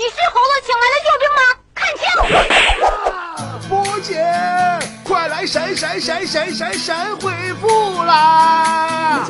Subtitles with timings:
[0.00, 1.42] 你是猴子请来的救兵吗？
[1.76, 3.68] 看清！
[3.68, 4.16] 波姐，
[5.04, 7.30] 快来闪闪闪闪闪闪回
[7.60, 9.28] 复啦！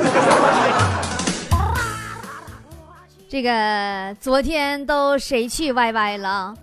[3.29, 6.55] 这个昨天都谁去 YY 了？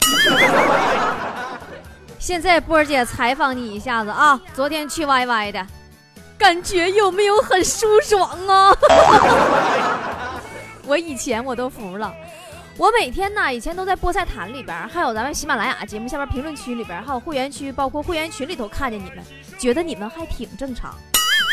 [2.17, 5.67] 现在波儿姐采访你一下子啊，昨天去 YY 的
[6.37, 8.73] 感觉有没有很舒爽啊？
[10.85, 12.13] 我以前我都服了，
[12.77, 19.23] 我每天呢以前都在菠菜坛里边，还有咱们喜马拉雅节目下边评论区里边，还有会员区，包括会员群里头看见你们，
[19.57, 20.93] 觉得你们还挺正常。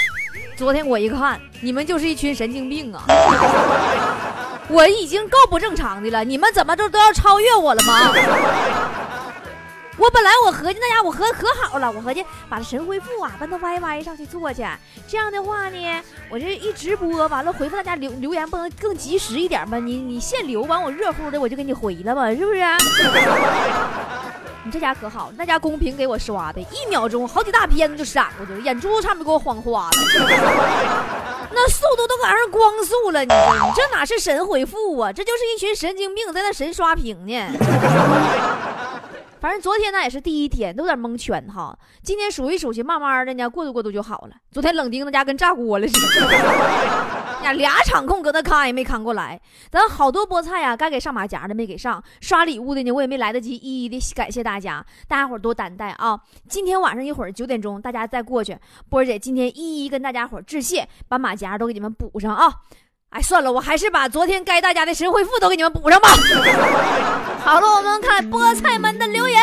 [0.54, 3.04] 昨天我一看，你们就是一群神经病啊！
[4.68, 8.12] 我已经够不正常的了，你们怎么都都要超越我了吗？
[9.96, 14.66] 我本来我合计那家我合可好了，我合计把这神回复啊搬到 YY 上去做去，
[15.06, 19.78] 这样的话呢，我这一直播完了回复大家留留言不能更及时一点吗？
[19.78, 22.60] 你你现留完我热乎的我就给你回了嘛，是不是？
[24.64, 29.90] 你这家可好，那家公屏给我刷的一秒钟好几大片子就闪过去了，眼珠子差点给我晃花了，
[31.52, 35.12] 那速度都赶上光速了，你你这哪是神回复啊？
[35.12, 37.46] 这就是一群神经病在那神刷屏呢。
[39.44, 41.78] 反正昨天那也是第一天，都有点蒙圈哈。
[42.02, 44.30] 今天数一数去，慢慢的呢，过渡过渡就好了。
[44.50, 45.92] 昨天冷丁那家跟炸锅了似
[46.24, 46.32] 的，
[47.44, 49.38] 呀，俩场控搁那看也没看过来。
[49.70, 56.18] 咱好多菠菜呀，该给上马甲的没给上，刷礼物的呢，我也没来得及一一的感谢大家，大家伙多担待啊。
[56.48, 58.56] 今天晚上一会儿九点钟，大家再过去，
[58.88, 62.50] 波儿姐今天一一跟大家伙致谢，把马甲都给你们补上啊。
[63.14, 66.08] 哎，算了，我还是把昨天该大家的神回复都给你们补上吧。
[67.44, 69.38] 好了，我们看菠菜们的留言。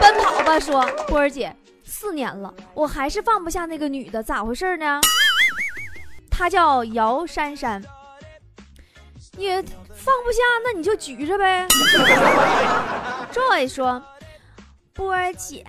[0.00, 5.00] 奔跑吧说，波儿姐，四年了，我还是放不下那个女的，咋回事呢？
[6.28, 7.80] 她叫姚珊珊。
[9.36, 9.48] 你
[9.94, 11.68] 放不下，那你就举着呗。
[13.32, 14.02] Joy 说。
[14.92, 15.64] 波儿姐，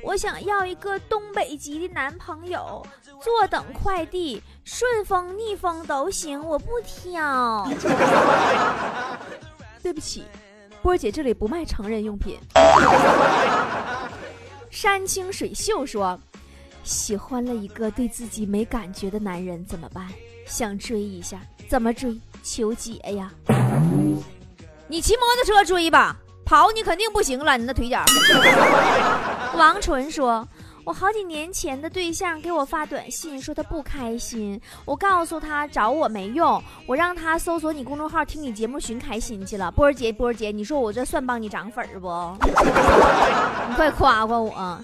[0.00, 2.86] 我想要一个东北籍的男朋友，
[3.22, 7.68] 坐等快递，顺风逆风都行，我不挑。
[9.82, 10.24] 对不起，
[10.82, 12.38] 波儿姐这里不卖成人用品。
[14.70, 16.18] 山清水秀说，
[16.84, 20.06] 喜欢了一个对自己没感觉的男人怎么办？
[20.46, 22.18] 想追一下，怎么追？
[22.42, 23.30] 求解呀！
[24.88, 26.16] 你骑摩托车追吧。
[26.42, 28.02] 跑你肯定不行了，你那腿脚。
[29.56, 30.46] 王纯说
[30.84, 39.70] ：“我好几年前的对象给我发短信说他不开心，我告诉他找我没用，我让他搜索你公众号听你节目寻开心去了。
[39.70, 42.08] 波儿姐，波儿姐，你说我这算帮你涨粉不？
[42.44, 44.80] 你快夸夸我，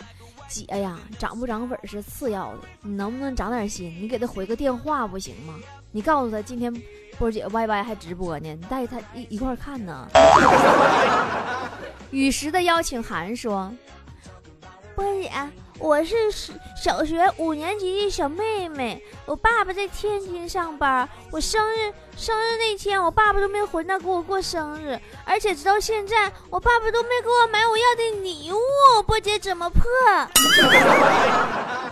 [0.49, 3.97] 姐呀，涨不涨粉是次要的，你能不能长点心？
[4.01, 5.55] 你给他回个电话不行吗？
[5.91, 6.73] 你告诉他今天。”
[7.19, 10.07] 波儿姐 Y Y 还直播呢，你带他一一块看呢。
[12.13, 13.73] 雨时的邀请函说
[14.95, 15.31] ：“波儿姐，
[15.79, 16.15] 我是
[16.75, 21.09] 小学五年级的小妹妹，我爸爸在天津上班。
[21.31, 28.57] 我生日生日那天，我爸爸都没回来给我过生日，而且直到现在，我爸爸都没给我买我要的礼物。
[29.07, 29.83] 波姐怎么破？”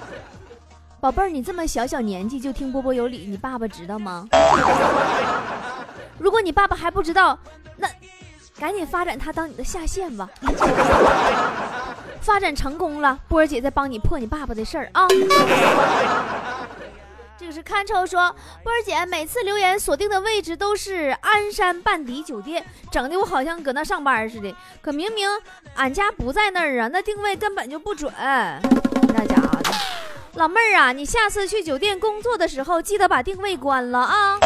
[1.01, 4.27] 宝贝儿，你这么小小年纪就听波波有理，你爸爸知道吗？
[6.19, 7.39] 如果你爸爸还不知道，
[7.77, 7.87] 那
[8.59, 10.31] 赶紧发展他当你的下线吧。
[12.25, 15.07] 发展成功了，波儿姐再帮你破你爸爸的事儿啊。
[17.37, 24.57] 这个是看抽说，波儿姐每次留言锁定的位置都是鞍山半迪酒店，整的我好像搁那上班似的。
[24.81, 25.29] 可明明
[25.75, 28.11] 俺家不在那儿啊，那定位根本就不准。
[28.17, 29.71] 那家伙的。
[30.37, 34.39] 老妹儿啊，你下次去酒店工作的时候，记得把定位关了啊！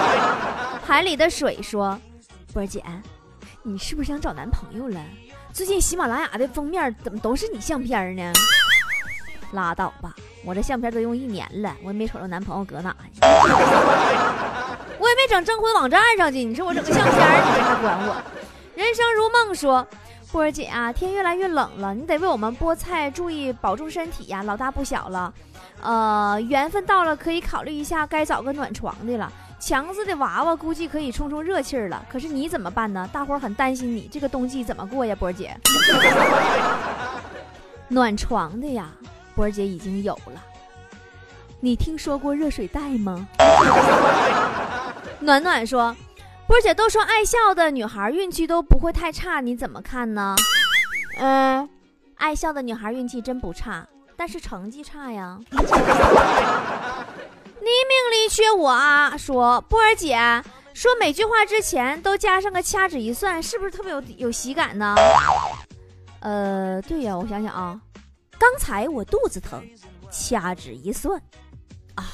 [0.84, 1.98] 海里的水说
[2.52, 2.84] ：“波儿姐，
[3.62, 5.00] 你是不是想找男朋友了？
[5.52, 8.32] 最近喜马拉雅的封面怎么都是你相片呢？”
[9.52, 10.14] 拉倒吧，
[10.44, 12.94] 我这相片都用一年了，我也没瞅着男朋友搁哪，
[14.98, 16.44] 我也没整征婚网站上去。
[16.44, 18.22] 你说我整个相片，你这还管我？
[18.74, 19.86] 人生如梦说。
[20.30, 25.32] 波儿姐啊，天越来越冷了，你得为我们菠菜注意保重身体呀，老大不小了。
[25.80, 29.32] 呃，缘分到了，可以考虑一下该找个暖床的了。
[29.58, 33.08] 强子的娃娃估计可以冲冲热气儿了，可是你怎么办呢？
[33.12, 35.56] 大伙儿很担心你这个冬季怎么过呀，波儿姐。
[37.88, 38.90] 暖床的呀，
[39.34, 40.42] 波儿姐已经有了。
[41.60, 43.26] 你听说过热水袋吗？
[45.20, 45.94] 暖暖说。
[46.46, 50.34] 波姐都说爱笑的女孩运气都不会太差，你怎么看呢？
[51.18, 51.68] 嗯，
[52.16, 55.38] 爱笑的女孩运气真不差，但是成绩差呀。
[57.68, 60.16] 黎明里缺我啊，说波儿姐
[60.72, 64.94] 说每句话之前都加上个掐指一算，是不是特别有有喜感呢？
[66.20, 67.78] 呃，对呀，我想想啊，
[68.38, 69.62] 刚才我肚子疼，
[70.10, 71.20] 掐指一算，
[71.94, 72.04] 啊，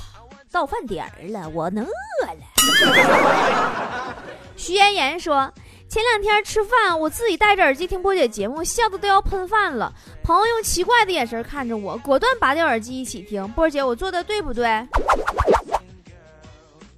[0.51, 4.15] 到饭点儿了，我能饿了。
[4.57, 5.53] 徐妍妍说，
[5.89, 9.93] 前两天吃饭，我自己戴着耳机听波姐节目，笑的都要喷饭了。
[10.25, 13.47] 朋友用奇怪的眼神看着我，果断拔掉耳机一起听。
[13.53, 14.85] 波姐，我做的对不对？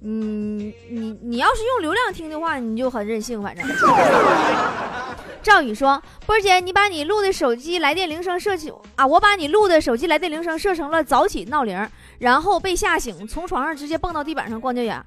[0.01, 0.59] 嗯，
[0.89, 3.41] 你你要是用流量听的话，你就很任性。
[3.41, 3.65] 反正，
[5.41, 11.89] 赵宇说：“波儿姐，你把你录的手机来电铃声设起啊，我把你录的手机来电铃声设成了早起闹铃，
[12.19, 15.03] 然后被吓醒，从床上直接蹦到地板上，光脚眼。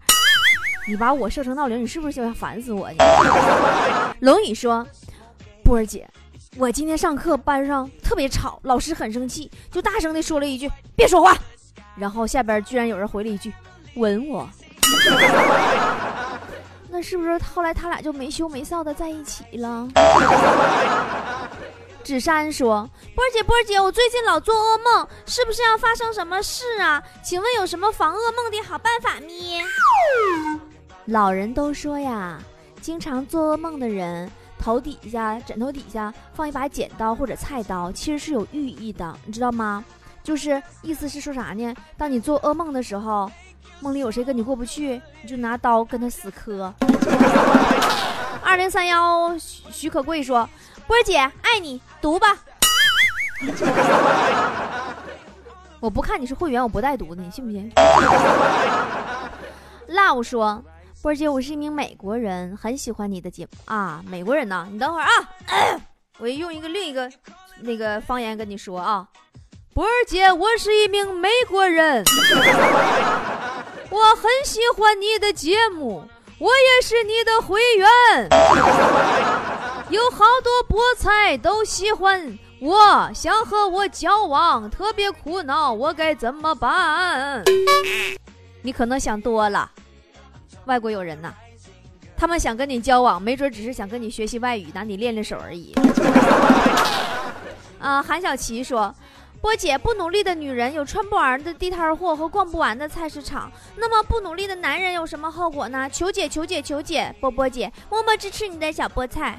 [0.88, 2.90] 你把我设成闹铃，你是不是就要烦死我？”
[4.20, 4.84] 龙宇说
[5.62, 6.08] ：“波儿姐，
[6.56, 11.36] 我今天上课班上特别吵，老师很生气，就大声的说了一句别说话，
[11.96, 13.52] 然后下边居然有人回了一句
[13.94, 14.48] 吻我。”
[16.92, 19.88] 那是不是后来他俩就没羞没臊的在一起了？
[22.02, 27.00] 纸山说：“波儿姐，波儿姐，我最近老做噩梦，是不是要发生什么事啊？
[27.22, 29.62] 请问有什么防噩梦的好办法咩？”
[31.06, 32.38] 老人都说呀，
[32.81, 34.28] 经常做噩梦的人
[34.58, 39.84] 头底下、枕头底下放一把剪刀或者菜刀，其实是有寓意的，你知道吗？
[40.25, 41.72] 就是意思是说啥呢？
[41.96, 43.31] 当你做噩梦的时候。
[43.80, 46.72] 梦里有谁跟你过不去，你就拿刀跟他死磕。
[48.42, 50.48] 二零三幺许可贵说
[50.86, 52.36] ：“波儿姐爱你，读吧。
[55.80, 57.70] 我不看你是会员，我不带读的，你信不信？
[59.88, 60.62] ”Love 说
[61.00, 64.02] ：“波儿姐，我是一名美国人，很喜欢你的节目啊。
[64.06, 64.68] 美国人呢？
[64.70, 65.10] 你等会儿啊，
[66.18, 67.10] 我用一个另一个
[67.60, 69.06] 那个方言跟你说啊，
[69.72, 72.04] 波儿姐，我是一名美国人。”
[73.90, 76.04] 我很喜欢你的节目，
[76.38, 77.88] 我也是你的会员，
[79.90, 87.42] 有好多菠菜都喜欢我，想和我交往，特别苦恼，我该怎么办？
[88.62, 89.69] 你可能想多了，
[90.66, 91.34] 外国友人呐，
[92.16, 95.75] 他们想跟你交往，没准只是想跟你学习外语，拿你练练手而已。
[97.81, 98.94] 啊，韩小琪说。
[99.40, 105.88] 波姐，不努力的女人有穿不完的地摊货和逛不完的菜市场，那么不努力的男人有什么后果呢？
[105.90, 107.14] 求解，求解，求解！
[107.20, 109.34] 波波姐，默默支持你的小菠菜。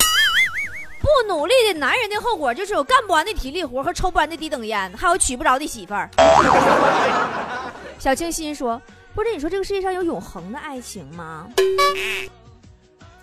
[1.00, 6.10] 不努力的男人的后果就是有干不完的体力活和抽不完的低等烟，还有娶不着的媳妇儿。
[8.00, 8.82] 小清新说
[9.14, 11.48] ：“波姐，你说这个世界上有永恒的爱情吗？”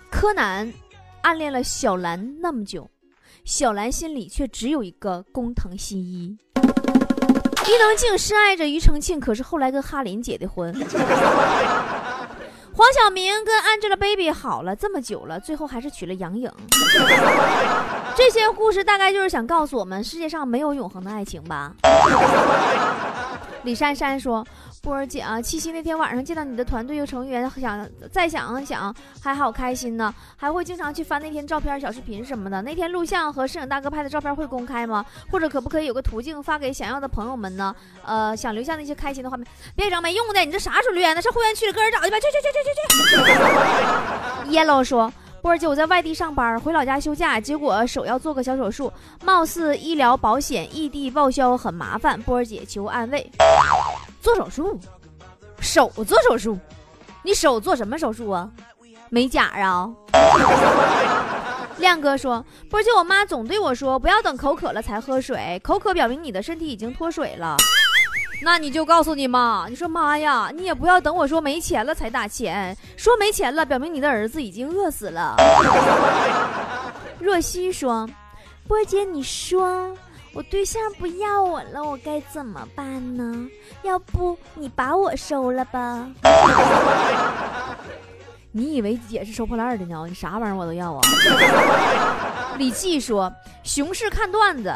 [0.09, 0.71] 柯南
[1.21, 2.89] 暗恋了小兰那么久。
[3.45, 6.37] 小兰心里却只有一个工藤新一，
[7.69, 10.73] 伊能静深爱着庾澄庆，可是后来跟哈林结的婚。
[12.73, 16.51] 黄晓明跟 Angelababy 好了这么久了，最后还是娶了杨颖。
[18.15, 21.73] 这些故事大概就是想告诉我们，世界上没有永恒的爱情吧。
[23.63, 24.45] 李珊珊说。
[24.81, 32.61] 波儿姐啊，七夕那天晚上见到你的团队又成员，想再想想还好开心呢，还会经常去翻那天照片、小视频什么的。
[32.61, 35.05] 那天录像和摄影大哥拍的照片会公开吗？
[35.29, 37.75] 或者可不可以有个途径发给想要的朋友们呢？
[38.05, 39.45] 呃，想留下那些开心的画面，
[39.75, 41.21] 别整没用的，你这啥时候留言的？
[41.21, 42.69] 上会员区里个人找去吧，去去去去
[44.45, 44.55] 去去。
[44.57, 45.11] Yellow 说。
[45.49, 52.21] 波姐，我在外地上班，回老家休假，结果手要做个小手术，貌似医疗保险异地报销很麻烦。
[52.21, 53.27] 波儿姐求安慰。
[54.21, 54.79] 做手术？
[55.59, 56.55] 手做手术？
[57.23, 58.47] 你手做什么手术啊？
[59.09, 59.89] 美甲啊？
[61.79, 67.57] 亮哥说，波姐，我妈总对我说，不要等口渴了才喝水，口渴表明你的身体已经脱水了。
[68.41, 75.35] 那你就告诉你妈，你说妈呀，你也不要等我说没钱了才打钱，说没钱了，表明你的儿子已经饿死了。
[77.19, 78.09] 若曦说
[78.65, 79.93] ：“波姐，你说
[80.33, 82.85] 我对象不要我了，我该怎么办
[83.17, 83.47] 呢？
[83.83, 86.07] 要不你把我收了吧？”
[88.51, 90.05] 你以为姐是收破烂的呢？
[90.07, 91.01] 你啥玩意儿我都要啊！
[92.57, 93.31] 李记说
[93.63, 94.73] ：“熊市看段子。”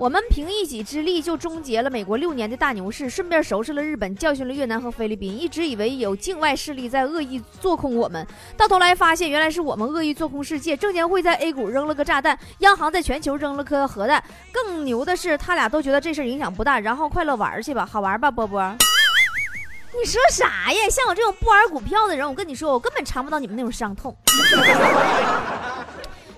[0.00, 5.38] 我们凭一己之力就终结了美国六年的大牛市，顺便收拾了日本，教训了越南和菲律宾。
[5.38, 8.26] 一直以为有境外势力在恶意做空我们，
[8.56, 10.74] 到头来发现原来是我们恶意做空世界。
[10.74, 14.24] 证监会在 A 股扔了个炸弹，央行在全球扔了颗核弹。
[14.50, 18.74] 更牛的是，他俩都觉得这事影响不大，然后快乐玩去吧，好玩吧，波波？
[19.92, 20.88] 你说啥呀？
[20.90, 24.16] 像我这种不玩股票的人，我跟你说，我根本尝不到你们那种伤痛。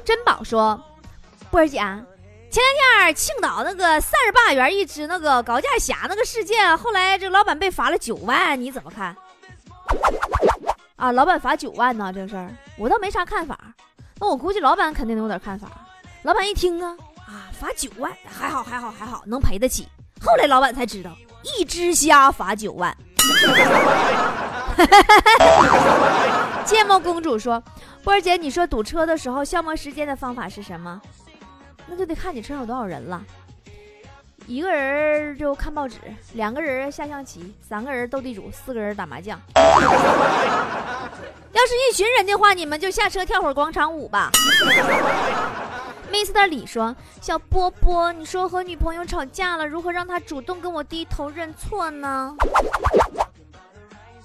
[0.04, 0.82] 珍宝说，
[1.48, 1.80] 波儿姐。
[2.52, 9.16] 前两天青岛那个三十八元一只那个高价虾那个事件，后来这老板被罚了九万，你怎么看？
[10.96, 13.58] 啊，老板罚九万呢，这个事儿我倒没啥看法。
[14.20, 15.66] 那我估计老板肯定有点看法。
[16.24, 16.94] 老板一听啊
[17.26, 19.88] 啊，罚九万，还好还好还好，能赔得起。
[20.20, 21.10] 后来老板才知道，
[21.56, 22.94] 一只虾罚九万。
[26.66, 27.62] 芥末公主说
[28.04, 31.00] ：“波儿姐，你说堵车的时候消磨时间的方法是什么？
[31.86, 33.22] 那就得看你车上有多少人了。
[34.46, 35.98] 一个人就看报纸，
[36.32, 39.40] 两个人下象棋，三个人斗地主，四个人打麻将。
[39.54, 39.62] 要
[41.66, 44.30] 是一群人的话，你们就下车跳会儿广场舞吧。”
[46.10, 46.46] Mr.
[46.50, 52.34] 李说：“小波波，你说和女朋友吵架了，如何让她主动跟我低头认错呢？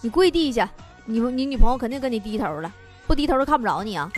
[0.01, 0.69] 你跪地下。”
[1.09, 2.69] 你你女朋友肯定跟你低头了，
[3.07, 4.11] 不低头都看不着你啊。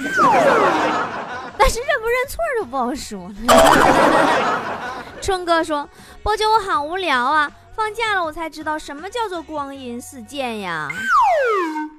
[1.62, 5.04] 但是认不认错就不好说了。
[5.22, 5.88] 春哥说
[6.24, 10.88] ：“波姐，我好无聊啊，放假了我才知道什么叫做光阴似箭呀。”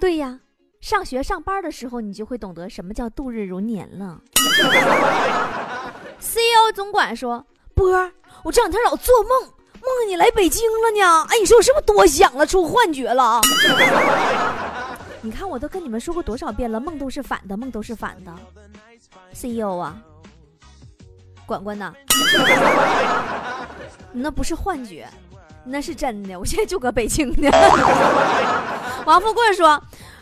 [0.00, 0.40] 对呀，
[0.80, 4.18] 上学上班的时候你就会懂得什么叫度日如年了。
[6.18, 7.44] CEO 总管说
[7.76, 8.10] ：“波儿，
[8.42, 9.50] 我这两天老做梦，梦
[10.00, 11.26] 见你来北京了呢。
[11.28, 13.38] 哎，你说我是不是多想了，出幻觉了？”
[15.20, 18.34] 你看，我都跟你们说过多少遍了，梦都是反的，梦都是反的。
[19.32, 19.96] CEO 啊，
[21.46, 21.92] 管管呐，
[24.12, 25.08] 那不是幻觉，
[25.64, 26.38] 那是真的。
[26.38, 27.50] 我现在就搁北京呢。
[29.06, 29.80] 王富贵说：“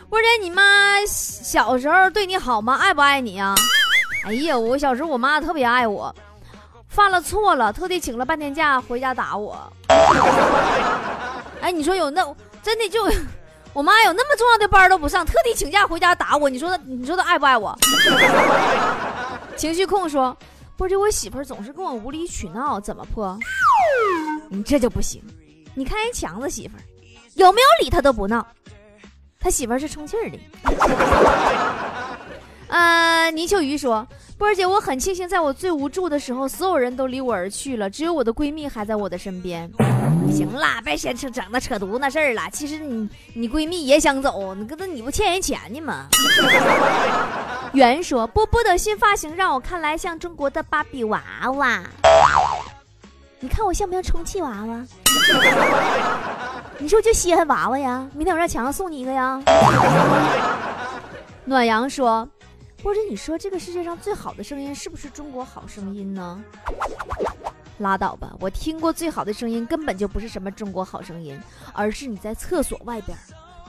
[0.09, 0.63] 波姐，你妈
[1.05, 2.75] 小时候对你好吗？
[2.77, 3.53] 爱不爱你啊？”
[4.25, 6.13] 哎呀，我小时候我妈特别爱我，
[6.87, 9.57] 犯了错了，特地请了半天假回家打我。
[11.61, 12.23] 哎，你说有那
[12.63, 12.99] 真的就。
[13.73, 16.49] 我妈有那么重要的班都不上，特地请假回家打我。
[16.49, 17.77] 你说她，你说她爱不爱我？
[19.55, 20.35] 情绪控说
[20.75, 23.37] ：“不是我媳妇总是跟我无理取闹，怎么破？
[24.49, 25.21] 你这就不行。
[25.75, 26.73] 你看人强子媳妇
[27.35, 28.45] 有没有理他都不闹，
[29.39, 30.39] 他媳妇是充气儿的。”
[32.69, 34.07] 呃，泥鳅鱼说
[34.37, 39.69] ：“波儿姐，我很庆幸，在我最无助的时候，所有人都离我而去了，只有我的闺蜜还在我的身边。
[40.31, 42.43] ”行啦，别先扯整那扯犊子那事儿了。
[42.51, 46.07] 其实你你闺蜜也想走，你跟她你不欠人钱呢吗？
[47.73, 51.21] 袁说：“波波的新发型让我看来像中国的芭比娃
[51.55, 51.81] 娃。
[53.39, 54.77] 你看我像不像充气娃娃？
[56.77, 58.07] 你是不是就稀罕娃娃呀？
[58.13, 59.41] 明天我让强子送你一个呀。”
[61.45, 62.27] 暖阳说。
[62.83, 66.41] 或者你说这个世界上最好的声音是不是中国好声音呢？
[67.79, 71.39] 拉倒吧，我听过最好的声音根本就不是什么中国好声音，
[71.73, 73.17] 而是你在厕所外边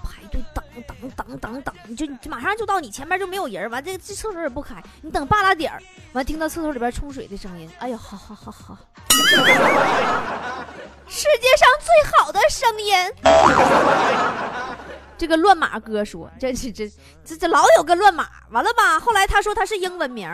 [0.03, 8.77] 排队等等等等等，你就马上就到你前面就没有人，完这这厕所也不开，你等半拉点儿，完听到厕所里边冲水的声音，哎呦，好好好好，
[11.07, 12.95] 世界上最好的声音。
[15.21, 16.91] 这个乱码哥说：“这这这
[17.23, 18.99] 这这老有个乱码，完了吧？
[18.99, 20.27] 后来他说他是英文名。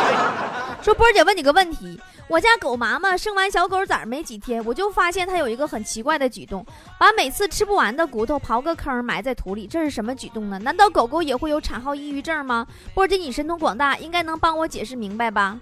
[0.84, 1.98] 说波儿姐问你个问题，
[2.28, 6.62] 我家狗妈妈生完小狗崽没几天，我就发现它有一个很奇怪的举动，
[7.00, 10.58] 把每次吃不完的骨头刨个坑埋在土里，这是什么举动呢？
[10.58, 12.66] 难道狗狗也会有产后抑郁症吗？
[12.92, 15.56] 波儿姐你神通广大，应该能帮我解释明白吧？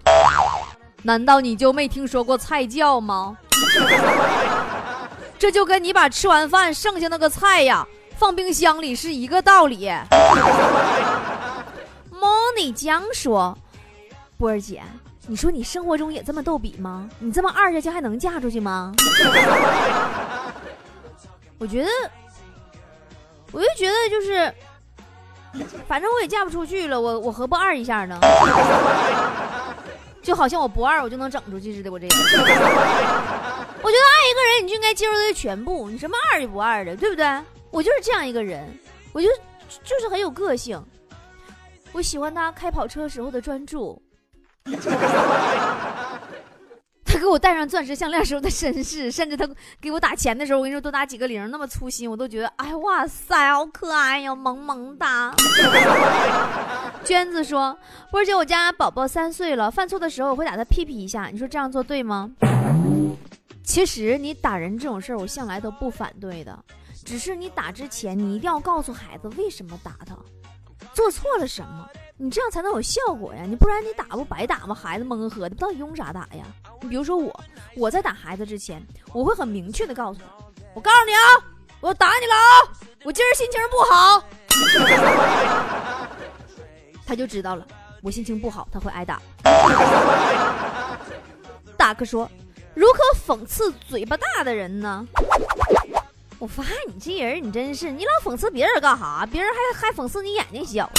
[1.04, 3.38] 难道你就没听说过菜窖吗？
[5.38, 9.90] 这就跟你把吃完饭剩下那个菜呀。”放冰箱里是一个道理。
[12.10, 13.56] 莫妮江说
[14.38, 14.82] ：“波儿姐，
[15.26, 17.08] 你说你生活中也这么逗比吗？
[17.18, 18.94] 你这么二下去还能嫁出去吗？”
[21.58, 21.90] 我觉得，
[23.52, 24.54] 我就觉得就是，
[25.86, 28.18] 反正我也嫁不出去了，我我何不二一下呢？
[30.22, 31.92] 就好像我不二，我就能整出去似的。
[31.92, 32.48] 我这个，我觉得
[33.82, 37.26] 爱一个人，你就应该接受他的全部，你什么二就不二的，对不对？
[37.74, 38.64] 我就是这样一个人，
[39.12, 39.28] 我就
[39.82, 40.80] 就是很有个性。
[41.90, 44.00] 我喜欢他开跑车时候的专注，
[47.04, 49.44] 他给我戴上钻石项链时候的绅士，甚至他
[49.80, 55.34] 给我打钱的时候，我跟你说多打几个零，那么粗心，我都觉得哎哇塞，好可爱呀，萌萌哒。
[57.02, 57.76] 娟子说
[58.12, 62.30] ：“波姐，我家宝宝三岁了，犯错的时候我会打他屁屁一下，你说这样做对吗？”
[63.66, 66.56] 其实你打人这种事儿，我向来都不反对的。
[67.04, 70.16] 只是你打之前，你一定要告诉孩子为什么打他，
[70.94, 73.42] 做错了什么，你这样才能有效果呀！
[73.46, 74.74] 你不然你打不白打吗？
[74.74, 76.44] 孩子蒙呵的，到底用啥打呀？
[76.80, 77.44] 你比如说我，
[77.76, 78.82] 我在打孩子之前，
[79.12, 80.26] 我会很明确的告诉他，
[80.74, 81.20] 我告诉你啊，
[81.80, 82.72] 我要打你了啊，
[83.04, 84.24] 我今儿心情不好，
[87.06, 87.66] 他就知道了，
[88.02, 89.20] 我心情不好，他会挨打。
[91.76, 92.30] 大哥说，
[92.72, 92.98] 如何
[93.34, 95.06] 讽刺嘴巴大的人呢？
[96.44, 99.26] 我发现你这人，你真是，你老讽刺别人干哈？
[99.32, 100.90] 别人还还讽刺你眼睛小。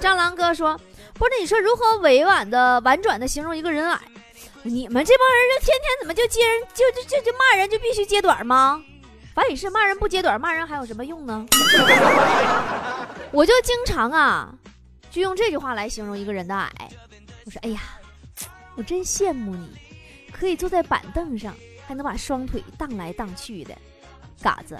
[0.00, 0.76] 蟑螂哥说
[1.14, 4.00] ：“不是，你说如何委婉的、婉转的形容一个人矮？
[4.64, 8.82] 你们这帮人就天天怎么就接人，就就就就骂人，就必须揭短吗？
[9.32, 11.46] 反也是骂人不揭短，骂人还有什么用呢？
[13.30, 14.52] 我就经常啊，
[15.08, 16.72] 就用这句话来形容一个人的矮。
[17.46, 17.80] 我说：哎呀，
[18.74, 19.68] 我真羡慕你，
[20.32, 21.54] 可以坐在板凳上。”
[21.88, 23.74] 还能把双腿荡来荡去的，
[24.42, 24.76] 嘎子。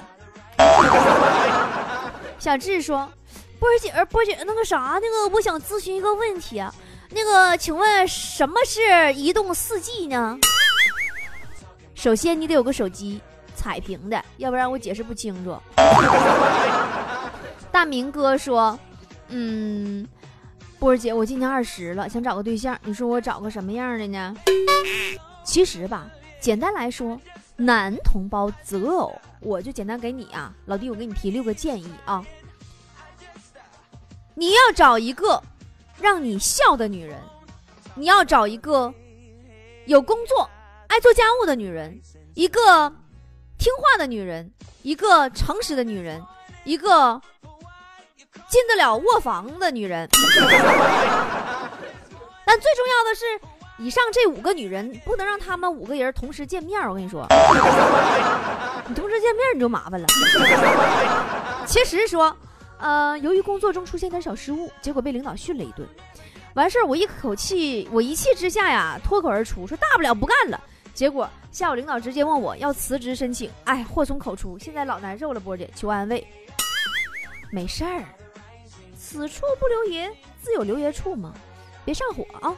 [2.38, 3.10] 小智说
[3.58, 6.72] ：“波儿姐，波姐，那个啥，那个我想咨询一个问题啊，
[7.08, 10.38] 那个，请问什么是移动四 G 呢？
[11.94, 13.22] 首先你得有个手机，
[13.56, 15.56] 彩屏的，要不然我解释不清楚。”
[17.72, 18.78] 大明哥说
[19.28, 20.06] ：“嗯，
[20.78, 24.36] 波儿姐，我今年二十了，想找个对象，你说我找个什么样的呢？
[25.42, 26.06] 其实吧。”
[26.40, 27.20] 简单来说，
[27.56, 32.24] 男同胞择偶，我就简单给你啊，老弟，我给你提六个建议啊。
[34.34, 35.42] 你要找一个
[36.00, 37.20] 让你笑的女人，
[37.96, 38.94] 你要找一个
[39.86, 40.48] 有工作、
[40.86, 42.00] 爱做家务的女人，
[42.34, 42.88] 一个
[43.58, 44.48] 听话的女人，
[44.82, 46.24] 一个诚实的女人，
[46.62, 47.20] 一个
[48.48, 50.08] 进得了卧房的女人。
[52.46, 53.40] 但最重要的是。
[53.78, 57.24] 以上这五个女人不能让他们五个人同时见面，我跟你说，
[58.88, 60.06] 你同时见面你就麻烦了。
[61.64, 62.36] 其实说，
[62.78, 65.88] 呃，由于工作中出现点小失误，结果被领导训了一顿。
[66.54, 70.60] 完事儿，我一口气，我一气之下呀，脱口而出说大不了不干了。
[70.92, 75.38] 结果下午领导直接问我要辞职申请，哎，祸从口出，现在老难受了。
[75.38, 76.26] 波姐求安慰，
[77.52, 78.02] 没事儿，
[78.98, 80.10] 此处不留爷，
[80.42, 81.32] 自有留爷处嘛，
[81.84, 82.52] 别上火啊。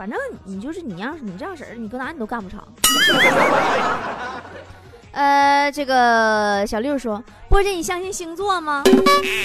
[0.00, 2.58] 反正你就是你要是，你这样式儿，你搁哪你都干不成。
[5.12, 8.82] 呃，这个小六说：“波姐，你相信星座吗？”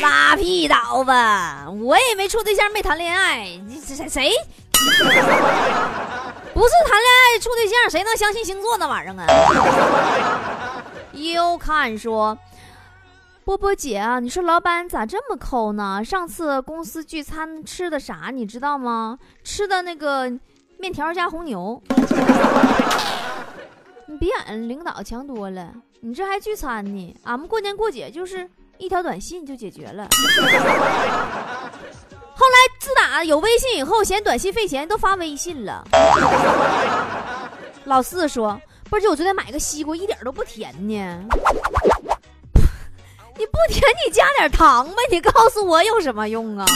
[0.01, 3.50] 拉屁倒吧，我也没处对象，没谈恋爱。
[3.67, 4.31] 你谁谁
[6.53, 9.27] 不是谈恋爱处对象，谁能相信星座那玩意儿啊？
[11.13, 12.37] Ucan 说。
[13.46, 16.03] 波波姐啊，你说老板咋这么抠呢？
[16.03, 19.20] 上次公司聚餐吃的啥，你知道吗？
[19.44, 20.27] 吃的那个
[20.79, 21.79] 面条加红牛，
[24.08, 25.72] 你比俺领导强多了。
[26.00, 27.16] 你这还聚餐呢？
[27.24, 30.08] 俺们过年过节就是一条短信就解决了。
[32.34, 35.88] 后来自打有微信以后，嫌短信费钱，都发微信了。
[37.84, 41.27] 老四说：“波姐，我昨天买个西瓜，一点都不甜呢。”
[43.37, 44.95] 你不甜，你加点糖呗。
[45.11, 46.65] 你告诉我有什么用啊？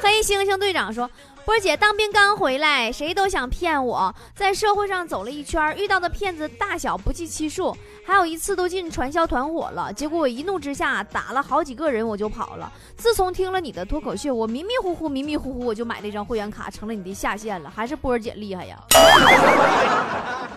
[0.00, 1.10] 黑猩猩队长说
[1.44, 7.76] ：“波姐当兵刚回来，谁都想骗我，在社会上走了一圈，遇到的骗子大小不计其数。
[8.06, 12.72] 还有一次都进传销团伙了，结果我一怒之下打了好几个人，我就跑了。
[12.96, 17.70] 自从听了你的脱口秀，我迷迷糊糊、迷迷糊糊，我就买了一张会员卡，成了你的下线了。
[17.74, 18.78] 还是波姐厉害呀？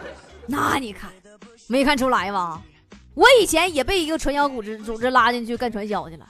[0.48, 1.10] 那你看，
[1.68, 2.62] 没看出来吗？”
[3.14, 6.26] 我以前也被一个传销组织组织拉进去干传销去了，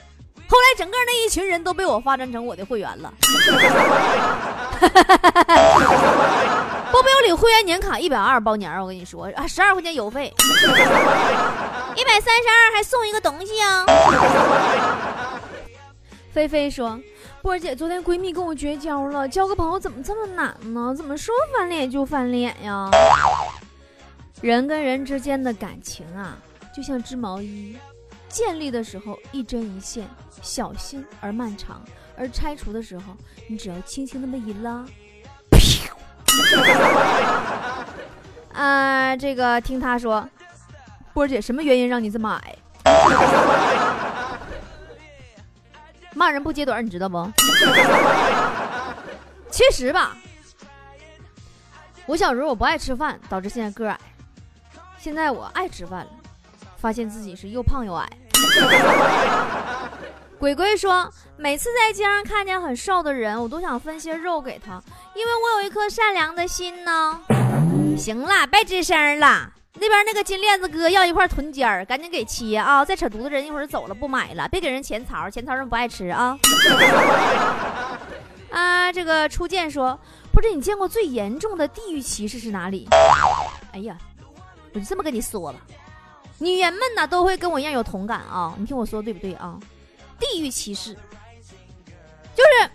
[0.47, 3.13] 后来整个那一群人都被我发展成我的会员了。
[6.91, 10.33] 波波有领会员年卡一百二包年，我跟你说啊，十二块钱邮费，
[11.95, 13.85] 一百三十二还送一个东西啊。
[16.33, 16.99] 菲菲说
[17.43, 20.93] ：“波儿姐，昨天闺蜜跟我绝交了，交个朋友怎么这么难呢？
[20.95, 22.89] 怎么说翻脸就翻脸呀？
[24.41, 26.37] 人跟人之间的感情啊。”
[26.73, 27.77] 就像织毛衣，
[28.29, 30.07] 建立的时候一针一线，
[30.41, 31.81] 小心而漫长；
[32.17, 33.15] 而拆除的时候，
[33.47, 34.85] 你只要轻轻那么一拉，
[38.53, 40.27] 啊，这个听他说，
[41.13, 42.57] 波姐什么原因让你这么矮？
[46.13, 47.31] 骂人不揭短，你知道不？
[49.49, 50.15] 其实吧，
[52.05, 53.99] 我小时候我不爱吃饭，导致现在个矮。
[54.97, 56.11] 现在我爱吃饭了。
[56.81, 58.09] 发现自己是又胖又矮。
[60.39, 64.81] 鬼鬼说，每次在街上看见很瘦的人，我都想分些肉给他，
[65.13, 67.19] 因为我有一颗善良的心呢。
[67.95, 69.53] 行了，别吱声了。
[69.75, 72.83] 那边那个金链子哥要一块臀尖儿，赶紧给切啊！
[72.83, 76.35] 再扯犊子，人一会儿走了不买了，别给人钱槽，钱槽人不爱吃啊。
[78.49, 79.97] 啊，这个初见说，
[80.33, 82.87] 不知你见过最严重的地域歧视是哪里？
[83.73, 83.95] 哎呀，
[84.73, 85.59] 我就这么跟你说吧。
[86.41, 88.55] 女人们呢都会跟我一样有同感啊！
[88.57, 89.59] 你听我说对不对啊？
[90.19, 90.93] 地域歧视
[92.35, 92.69] 就是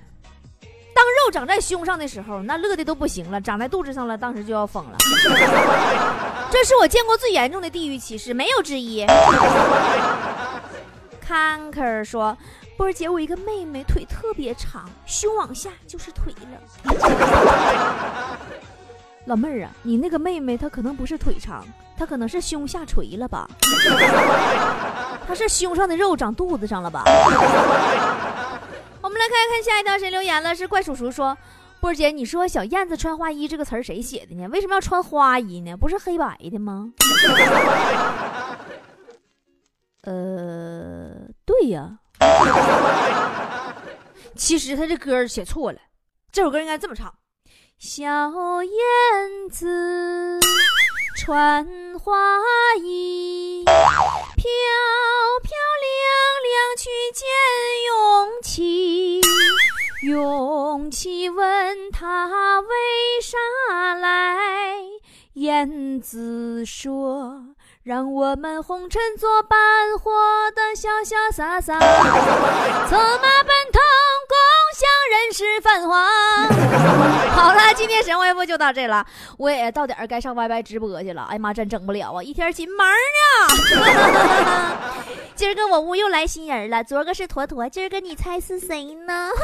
[0.94, 4.96] 当肉长在胸上的时候，那乐的都不行了；长在肚子上了，当时就要疯了。
[6.48, 9.04] 这是我见过最严重的地域歧视，没有之一。
[11.20, 12.38] 坎克说
[12.78, 16.60] ：“波儿姐，我一个妹妹腿特别长，胸往下就是腿了。”
[19.26, 21.64] 老妹儿啊，你那个妹妹她可能不是腿长，
[21.96, 23.48] 她可能是胸下垂了吧？
[25.26, 27.02] 她是胸上的肉长肚子上了吧？
[29.02, 30.54] 我们来看一看下一条谁留言了？
[30.54, 31.36] 是怪叔叔说
[31.80, 34.48] ：“波姐，你说小燕子穿花衣这个词儿谁写的呢？
[34.48, 35.76] 为什么要穿花衣呢？
[35.76, 36.92] 不是黑白的吗？”
[40.02, 41.10] 呃，
[41.44, 41.98] 对呀。
[44.36, 45.78] 其实他这歌写错了，
[46.30, 47.12] 这首歌应该这么唱：
[47.78, 48.02] 小
[48.62, 50.40] 燕子
[51.14, 51.66] 穿
[52.02, 52.16] 花
[52.80, 53.74] 衣，漂
[55.42, 55.92] 漂亮
[56.42, 57.26] 亮去见
[57.86, 59.20] 勇气。
[60.04, 62.68] 勇气问他为
[63.20, 63.36] 啥
[63.94, 64.38] 来，
[65.34, 67.42] 燕子说。
[67.82, 70.10] 让我们红尘作伴，活
[70.52, 73.80] 得潇潇洒洒，策马奔腾，
[74.26, 74.34] 共
[74.74, 76.55] 享人世繁华。
[77.36, 79.04] 好了，今天神回复就到这了，
[79.38, 81.22] 我也到点儿该上 YY 直播去了。
[81.24, 83.56] 哎呀妈，真整不了啊，一天紧忙呢。
[85.36, 89.28] 今儿个我屋又来新人了，昨儿个是坨坨，今儿个你猜是谁呢？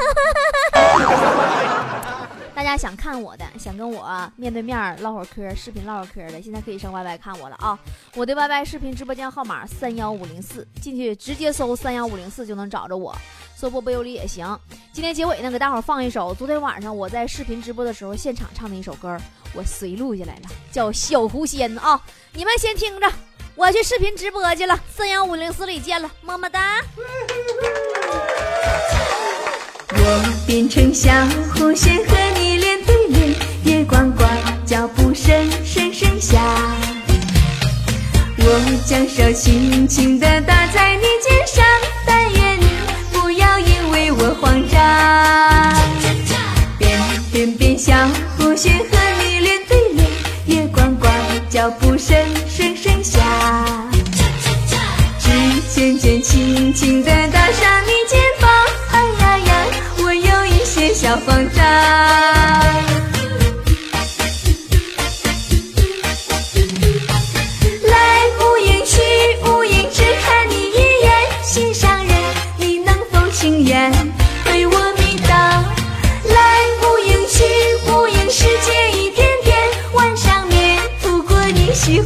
[2.55, 7.79] 大家想看我的，想跟我面对面唠会儿嗑，视频唠会儿嗑的，现在可以上 YY 看我了啊！
[8.15, 13.15] 我的 YY 视频直播间号码三幺五零四，进去直接搜三幺五零四就能找着我，
[13.63, 14.59] 搜波波有理也行。
[14.93, 19.17] 今天结尾呢，给大伙放一首昨天晚上我在视频直播的时候现场唱的一首歌，
[19.55, 22.03] 我随录下来了，叫《小狐仙》啊！
[22.33, 23.09] 你们先听着，
[23.55, 26.81] 我去视频直播去了，三幺五零四里见了，么么哒。
[29.91, 31.13] 我变成小
[31.55, 34.29] 狐仙和你脸对脸，月光光，
[34.67, 36.43] 脚步声声声响。
[38.39, 40.92] 我将手轻轻地搭在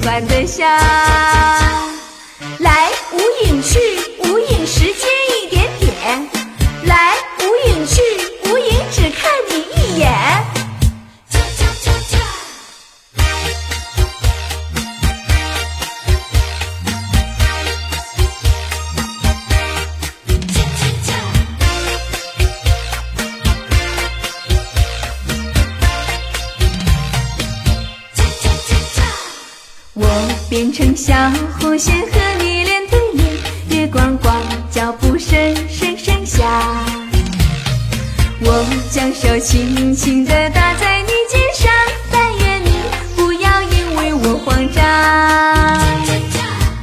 [0.08, 1.35] 你喜欢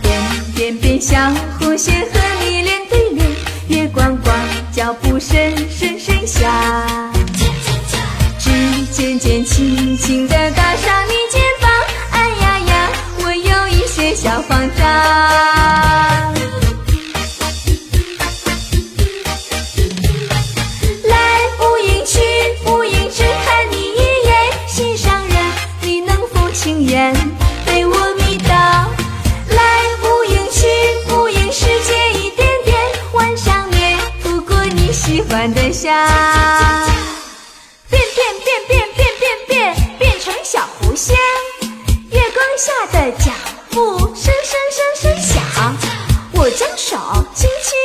[0.02, 0.18] 变
[0.56, 1.18] 变变，小
[42.74, 43.32] 大的脚
[43.70, 45.76] 步声声声声响。
[46.34, 46.98] 我将手
[47.36, 47.83] 轻轻